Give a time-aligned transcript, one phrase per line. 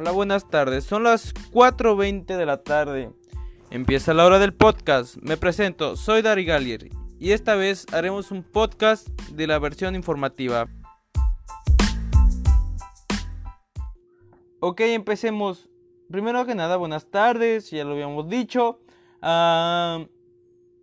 [0.00, 0.84] Hola, buenas tardes.
[0.84, 3.10] Son las 4.20 de la tarde.
[3.72, 5.16] Empieza la hora del podcast.
[5.22, 10.68] Me presento, soy Dari Galier y esta vez haremos un podcast de la versión informativa.
[14.60, 15.68] Ok, empecemos.
[16.08, 18.78] Primero que nada, buenas tardes, ya lo habíamos dicho.
[19.20, 20.06] Ah,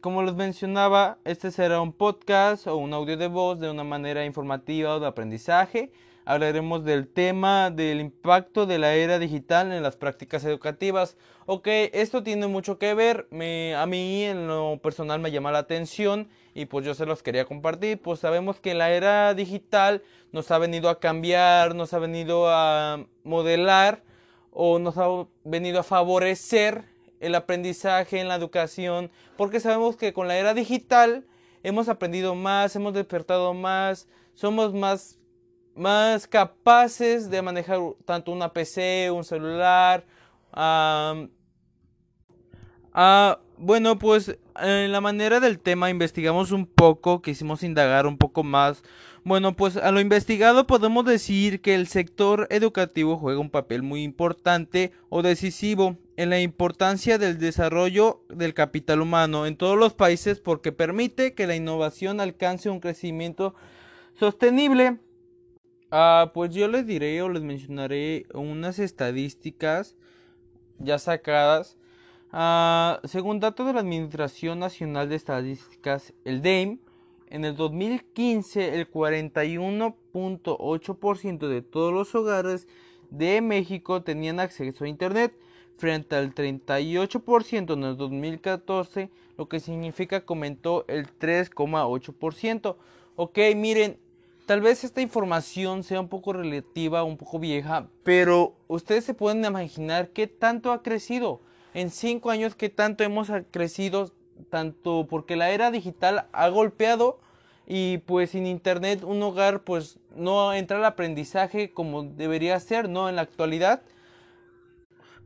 [0.00, 4.24] como les mencionaba, este será un podcast o un audio de voz de una manera
[4.24, 5.90] informativa o de aprendizaje.
[6.26, 11.16] Hablaremos del tema del impacto de la era digital en las prácticas educativas.
[11.46, 16.28] Ok, esto tiene mucho que ver, a mí en lo personal me llama la atención
[16.52, 20.02] y pues yo se los quería compartir, pues sabemos que la era digital
[20.32, 24.02] nos ha venido a cambiar, nos ha venido a modelar
[24.50, 25.06] o nos ha
[25.44, 31.26] venido a favorecer el aprendizaje en la educación, porque sabemos que con la era digital
[31.62, 35.18] hemos aprendido más, hemos despertado más, somos más
[35.76, 40.04] más capaces de manejar tanto una PC, un celular.
[40.52, 41.28] ah,
[43.58, 48.82] bueno, pues en la manera del tema investigamos un poco, quisimos indagar un poco más.
[49.24, 54.02] Bueno, pues a lo investigado podemos decir que el sector educativo juega un papel muy
[54.02, 60.40] importante o decisivo en la importancia del desarrollo del capital humano en todos los países
[60.40, 63.54] porque permite que la innovación alcance un crecimiento
[64.14, 64.98] sostenible
[65.90, 69.96] Ah, pues yo les diré o les mencionaré unas estadísticas
[70.78, 71.76] ya sacadas.
[72.38, 76.80] Ah, según datos de la Administración Nacional de Estadísticas, el DEIM,
[77.30, 82.68] en el 2015 el 41.8% de todos los hogares
[83.08, 85.32] de México tenían acceso a Internet,
[85.78, 92.76] frente al 38% en el 2014, lo que significa que aumentó el 3,8%.
[93.16, 93.98] Ok, miren,
[94.44, 99.44] Tal vez esta información sea un poco relativa, un poco vieja, pero ustedes se pueden
[99.44, 101.40] imaginar qué tanto ha crecido.
[101.76, 104.10] En cinco años, qué tanto hemos crecido,
[104.48, 107.18] tanto porque la era digital ha golpeado
[107.66, 113.10] y pues sin internet un hogar pues no entra al aprendizaje como debería ser, ¿no?
[113.10, 113.82] En la actualidad.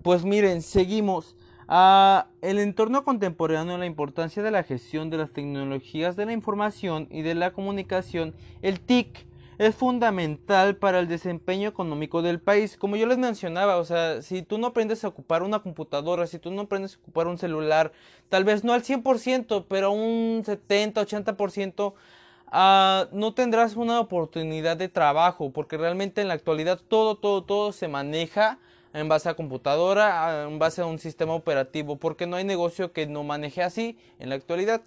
[0.02, 1.36] Pues miren, seguimos.
[1.68, 7.06] Ah, el entorno contemporáneo, la importancia de la gestión de las tecnologías de la información
[7.12, 9.24] y de la comunicación, el TIC
[9.60, 12.78] es fundamental para el desempeño económico del país.
[12.78, 16.38] Como yo les mencionaba, o sea, si tú no aprendes a ocupar una computadora, si
[16.38, 17.92] tú no aprendes a ocupar un celular,
[18.30, 21.92] tal vez no al 100%, pero un 70, 80%,
[22.46, 27.72] ah, no tendrás una oportunidad de trabajo, porque realmente en la actualidad todo, todo, todo
[27.72, 28.58] se maneja
[28.94, 33.06] en base a computadora, en base a un sistema operativo, porque no hay negocio que
[33.06, 34.80] no maneje así en la actualidad.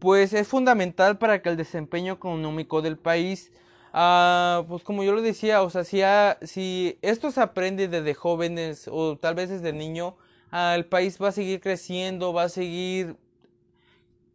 [0.00, 3.50] Pues es fundamental para que el desempeño económico del país,
[3.92, 6.00] ah, pues como yo lo decía, o sea, si,
[6.42, 10.16] si esto se aprende desde jóvenes o tal vez desde niño,
[10.50, 13.16] ah, el país va a seguir creciendo, va a seguir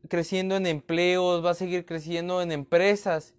[0.08, 3.34] creciendo en empleos, va a seguir creciendo en empresas.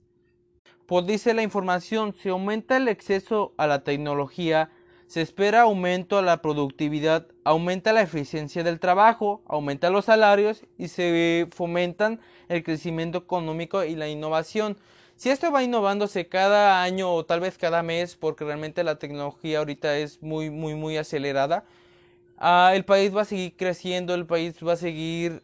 [0.87, 4.71] Pues dice la información, si aumenta el exceso a la tecnología,
[5.07, 10.89] se espera aumento a la productividad, aumenta la eficiencia del trabajo, aumenta los salarios y
[10.89, 14.77] se fomentan el crecimiento económico y la innovación.
[15.17, 19.59] Si esto va innovándose cada año o tal vez cada mes, porque realmente la tecnología
[19.59, 21.65] ahorita es muy, muy, muy acelerada,
[22.37, 25.43] ah, el país va a seguir creciendo, el país va a seguir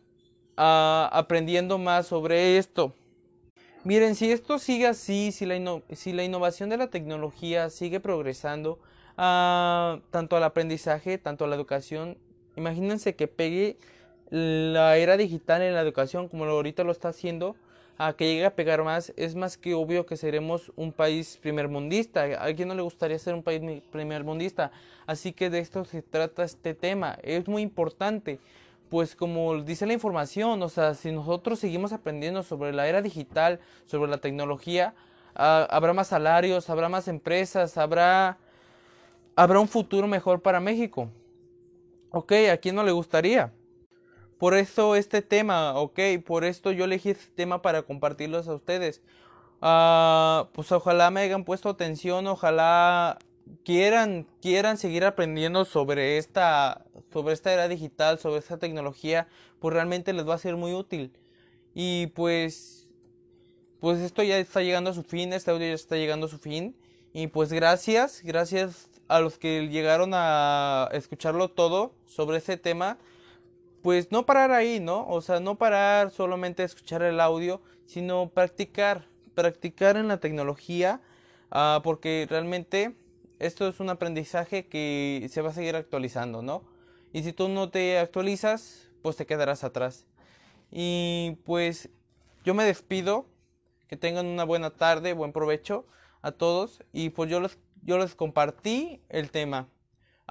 [0.58, 2.94] ah, aprendiendo más sobre esto.
[3.84, 8.78] Miren, si esto sigue así, si la, si la innovación de la tecnología sigue progresando,
[9.16, 12.18] tanto al aprendizaje, tanto a la educación.
[12.56, 13.78] Imagínense que pegue
[14.30, 17.56] la era digital en la educación como ahorita lo está haciendo,
[18.04, 22.24] a que llegue a pegar más, es más que obvio que seremos un país primermundista.
[22.44, 24.72] ¿A quién no le gustaría ser un país primermundista?
[25.06, 27.16] Así que de esto se trata este tema.
[27.22, 28.40] Es muy importante.
[28.90, 33.60] Pues como dice la información, o sea, si nosotros seguimos aprendiendo sobre la era digital,
[33.86, 34.94] sobre la tecnología,
[35.36, 38.36] ah, habrá más salarios, habrá más empresas, habrá
[39.36, 41.08] habrá un futuro mejor para México.
[42.10, 43.52] Ok, ¿a quién no le gustaría?
[44.42, 49.00] Por eso este tema, ok, por esto yo elegí este tema para compartirlos a ustedes.
[49.60, 53.20] Ah, pues ojalá me hayan puesto atención, ojalá
[53.64, 59.28] quieran, quieran seguir aprendiendo sobre esta, sobre esta era digital, sobre esta tecnología,
[59.60, 61.12] pues realmente les va a ser muy útil.
[61.72, 62.88] Y pues,
[63.78, 66.38] pues esto ya está llegando a su fin, este audio ya está llegando a su
[66.38, 66.74] fin.
[67.12, 72.98] Y pues gracias, gracias a los que llegaron a escucharlo todo sobre ese tema,
[73.82, 75.06] pues no parar ahí, ¿no?
[75.08, 81.00] O sea, no parar solamente a escuchar el audio, sino practicar, practicar en la tecnología,
[81.50, 82.96] ah, porque realmente
[83.38, 86.62] esto es un aprendizaje que se va a seguir actualizando, ¿no?
[87.12, 90.06] Y si tú no te actualizas, pues te quedarás atrás.
[90.70, 91.90] Y pues
[92.44, 93.26] yo me despido,
[93.88, 95.84] que tengan una buena tarde, buen provecho
[96.22, 99.68] a todos y pues yo les, yo les compartí el tema.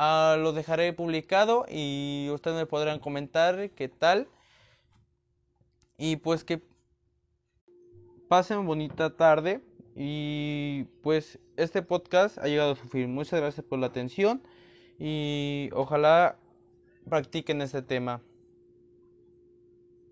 [0.03, 4.27] Ah, lo dejaré publicado y ustedes me podrán comentar qué tal.
[5.95, 6.59] Y pues que
[8.27, 9.61] pasen bonita tarde.
[9.95, 13.13] Y pues este podcast ha llegado a su fin.
[13.13, 14.41] Muchas gracias por la atención
[14.97, 16.35] y ojalá
[17.07, 18.21] practiquen este tema.